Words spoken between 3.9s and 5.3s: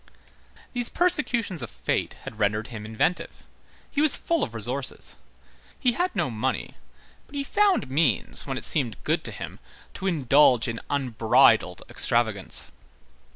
He was full of resources.